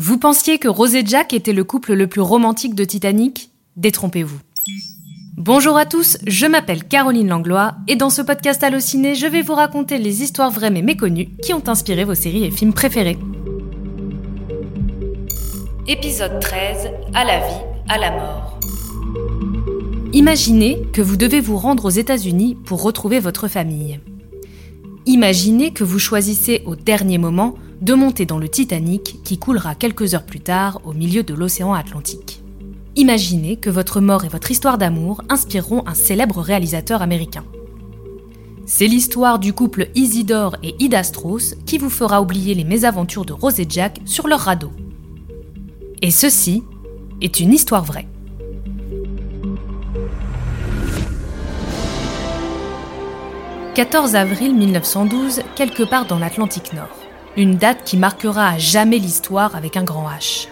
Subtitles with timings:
[0.00, 3.50] Vous pensiez que Rose et Jack étaient le couple le plus romantique de Titanic?
[3.74, 4.38] Détrompez-vous.
[5.36, 9.54] Bonjour à tous, je m'appelle Caroline Langlois et dans ce podcast Allociné, je vais vous
[9.54, 13.18] raconter les histoires vraies mais méconnues qui ont inspiré vos séries et films préférés.
[15.88, 18.60] Épisode 13 À la vie, à la mort.
[20.12, 23.98] Imaginez que vous devez vous rendre aux États-Unis pour retrouver votre famille.
[25.06, 30.14] Imaginez que vous choisissez au dernier moment de monter dans le Titanic qui coulera quelques
[30.14, 32.42] heures plus tard au milieu de l'océan Atlantique.
[32.96, 37.44] Imaginez que votre mort et votre histoire d'amour inspireront un célèbre réalisateur américain.
[38.66, 43.32] C'est l'histoire du couple Isidore et Ida Strauss qui vous fera oublier les mésaventures de
[43.32, 44.72] Rose et Jack sur leur radeau.
[46.02, 46.64] Et ceci
[47.20, 48.06] est une histoire vraie.
[53.74, 56.97] 14 avril 1912, quelque part dans l'Atlantique Nord.
[57.38, 60.48] Une date qui marquera à jamais l'histoire avec un grand H.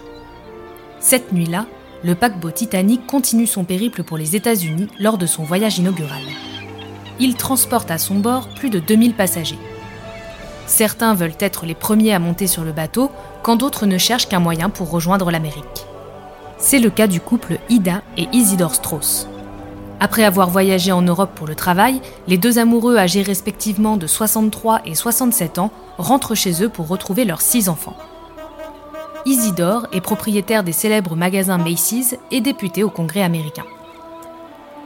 [1.01, 1.65] Cette nuit-là,
[2.01, 6.21] le paquebot Titanic continue son périple pour les États-Unis lors de son voyage inaugural.
[7.19, 9.59] Il transporte à son bord plus de 2000 passagers.
[10.65, 13.11] Certains veulent être les premiers à monter sur le bateau,
[13.43, 15.85] quand d'autres ne cherchent qu'un moyen pour rejoindre l'Amérique.
[16.57, 19.27] C'est le cas du couple Ida et Isidore Strauss.
[19.99, 24.81] Après avoir voyagé en Europe pour le travail, les deux amoureux âgés respectivement de 63
[24.85, 27.97] et 67 ans rentrent chez eux pour retrouver leurs six enfants.
[29.25, 33.65] Isidore est propriétaire des célèbres magasins Macy's et député au Congrès américain.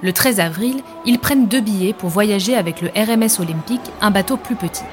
[0.02, 4.38] Le 13 avril, ils prennent deux billets pour voyager avec le RMS Olympique, un bateau
[4.38, 4.86] plus petit.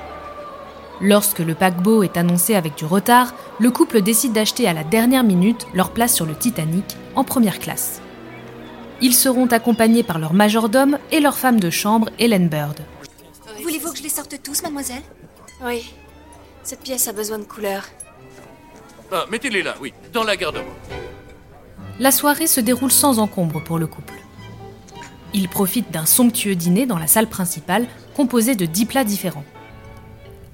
[1.00, 5.24] Lorsque le paquebot est annoncé avec du retard, le couple décide d'acheter à la dernière
[5.24, 8.02] minute leur place sur le Titanic en première classe.
[9.00, 12.80] Ils seront accompagnés par leur majordome et leur femme de chambre, Helen Bird.
[13.62, 15.02] Voulez-vous que je les sorte tous, mademoiselle?
[15.64, 15.92] Oui.
[16.64, 17.84] Cette pièce a besoin de couleur.
[19.12, 20.66] Ah, mettez-les là, oui, dans la garde-robe.
[22.00, 24.14] La soirée se déroule sans encombre pour le couple.
[25.32, 27.86] Ils profitent d'un somptueux dîner dans la salle principale,
[28.16, 29.44] composée de dix plats différents.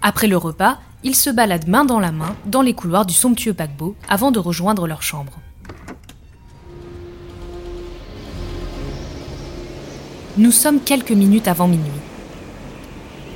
[0.02, 3.54] Après le repas, ils se baladent main dans la main dans les couloirs du somptueux
[3.54, 5.32] paquebot avant de rejoindre leur chambre.
[10.36, 11.92] Nous sommes quelques minutes avant minuit.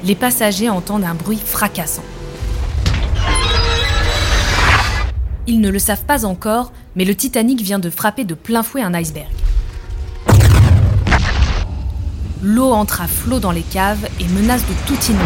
[0.02, 2.02] Les passagers entendent un bruit fracassant.
[5.46, 8.82] Ils ne le savent pas encore, mais le Titanic vient de frapper de plein fouet
[8.82, 9.28] un iceberg.
[12.42, 15.24] L'eau entre à flot dans les caves et menace de tout inonder.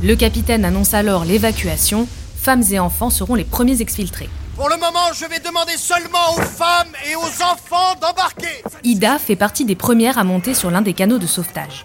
[0.00, 2.06] Le capitaine annonce alors l'évacuation.
[2.36, 4.30] Femmes et enfants seront les premiers exfiltrés.
[4.54, 8.62] Pour le moment, je vais demander seulement aux femmes et aux enfants d'embarquer.
[8.84, 11.84] Ida fait partie des premières à monter sur l'un des canaux de sauvetage.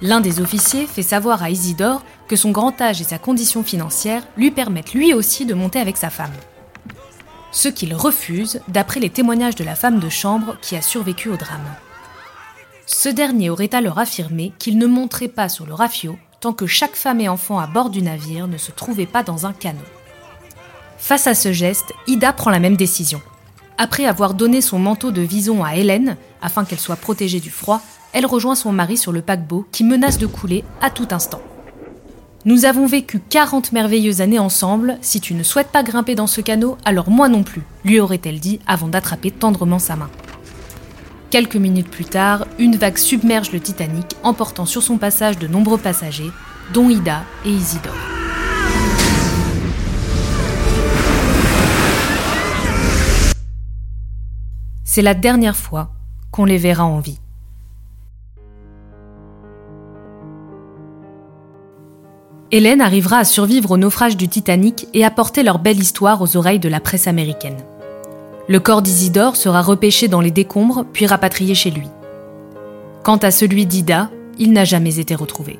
[0.00, 4.22] L'un des officiers fait savoir à Isidore que son grand âge et sa condition financière
[4.36, 6.32] lui permettent lui aussi de monter avec sa femme.
[7.52, 11.36] Ce qu'il refuse, d'après les témoignages de la femme de chambre qui a survécu au
[11.36, 11.74] drame.
[12.86, 16.96] Ce dernier aurait alors affirmé qu'il ne monterait pas sur le rafio tant que chaque
[16.96, 19.78] femme et enfant à bord du navire ne se trouvait pas dans un canot.
[20.98, 23.20] Face à ce geste, Ida prend la même décision.
[23.78, 27.80] Après avoir donné son manteau de vison à Hélène, afin qu'elle soit protégée du froid,
[28.12, 31.40] elle rejoint son mari sur le paquebot qui menace de couler à tout instant.
[32.44, 36.40] Nous avons vécu 40 merveilleuses années ensemble, si tu ne souhaites pas grimper dans ce
[36.40, 40.10] canot, alors moi non plus, lui aurait-elle dit avant d'attraper tendrement sa main.
[41.30, 45.78] Quelques minutes plus tard, une vague submerge le Titanic, emportant sur son passage de nombreux
[45.78, 46.30] passagers,
[46.74, 48.11] dont Ida et Isidore.
[54.94, 55.88] C'est la dernière fois
[56.30, 57.18] qu'on les verra en vie.
[62.50, 66.36] Hélène arrivera à survivre au naufrage du Titanic et à porter leur belle histoire aux
[66.36, 67.56] oreilles de la presse américaine.
[68.50, 71.88] Le corps d'Isidore sera repêché dans les décombres puis rapatrié chez lui.
[73.02, 75.58] Quant à celui d'Ida, il n'a jamais été retrouvé.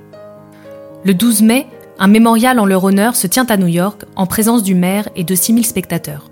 [1.04, 1.66] Le 12 mai,
[1.99, 5.25] un mémorial en leur honneur se tient à New York en présence du maire et
[5.25, 6.31] de 6000 spectateurs.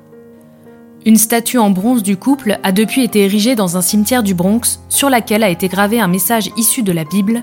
[1.07, 4.81] Une statue en bronze du couple a depuis été érigée dans un cimetière du Bronx
[4.91, 7.43] sur laquelle a été gravé un message issu de la Bible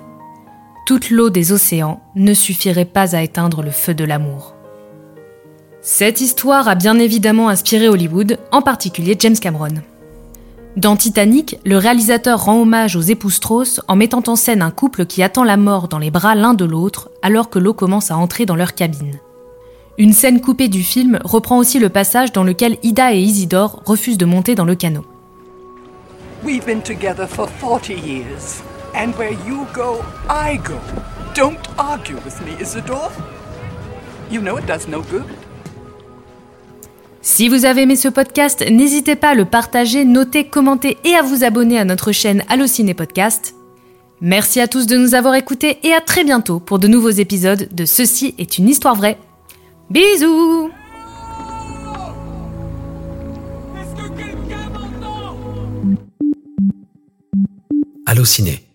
[0.86, 4.54] Toute l'eau des océans ne suffirait pas à éteindre le feu de l'amour.
[5.82, 9.82] Cette histoire a bien évidemment inspiré Hollywood, en particulier James Cameron.
[10.76, 15.08] Dans Titanic, le réalisateur rend hommage aux époux Strauss en mettant en scène un couple
[15.08, 18.18] qui attend la mort dans les bras l'un de l'autre alors que l'eau commence à
[18.18, 19.20] entrer dans leur cabine.
[20.00, 24.20] Une scène coupée du film reprend aussi le passage dans lequel Ida et Isidore refusent
[24.20, 25.06] de monter dans le canot.
[26.44, 28.62] We've been together for 40 years,
[28.94, 30.76] and where you go, I go.
[31.36, 33.12] Don't argue with me, Isidore.
[34.30, 35.26] You know it does no good.
[37.24, 41.24] Si vous avez aimé ce podcast, n'hésitez pas à le partager, noter, commenter et à
[41.24, 43.56] vous abonner à notre chaîne Allociné Podcast.
[44.22, 47.68] Merci à tous de nous avoir écoutés et à très bientôt pour de nouveaux épisodes
[47.72, 49.18] de Ceci est une histoire vraie.
[49.90, 50.72] Bisous.
[58.06, 58.67] Allociné,